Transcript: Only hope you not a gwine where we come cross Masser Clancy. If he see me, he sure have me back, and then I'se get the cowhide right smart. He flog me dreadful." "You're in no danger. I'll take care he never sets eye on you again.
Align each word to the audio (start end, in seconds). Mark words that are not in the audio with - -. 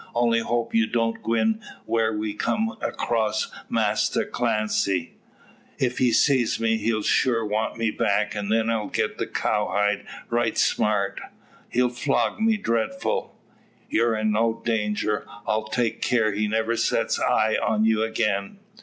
Only 0.15 0.39
hope 0.39 0.73
you 0.73 0.87
not 0.91 1.17
a 1.17 1.19
gwine 1.19 1.61
where 1.85 2.11
we 2.11 2.33
come 2.33 2.75
cross 2.97 3.51
Masser 3.69 4.25
Clancy. 4.25 5.13
If 5.77 5.99
he 5.99 6.11
see 6.11 6.43
me, 6.59 6.77
he 6.77 7.03
sure 7.03 7.47
have 7.59 7.77
me 7.77 7.91
back, 7.91 8.33
and 8.33 8.51
then 8.51 8.71
I'se 8.71 8.89
get 8.93 9.19
the 9.19 9.27
cowhide 9.27 10.07
right 10.31 10.57
smart. 10.57 11.21
He 11.69 11.87
flog 11.87 12.39
me 12.39 12.57
dreadful." 12.57 13.37
"You're 13.91 14.17
in 14.17 14.31
no 14.31 14.59
danger. 14.65 15.27
I'll 15.45 15.67
take 15.67 16.01
care 16.01 16.31
he 16.33 16.47
never 16.47 16.75
sets 16.75 17.19
eye 17.19 17.57
on 17.61 17.85
you 17.85 18.01
again. 18.01 18.57